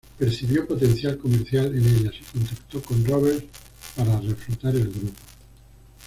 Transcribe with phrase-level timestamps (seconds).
[0.17, 3.45] Percibió potencial comercial en ellas y contactó con Roberts
[3.95, 5.13] para reflotar el grupo.